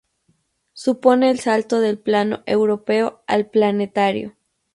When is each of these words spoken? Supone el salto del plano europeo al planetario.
Supone 0.73 1.29
el 1.29 1.39
salto 1.39 1.79
del 1.79 1.99
plano 1.99 2.41
europeo 2.47 3.21
al 3.27 3.51
planetario. 3.51 4.35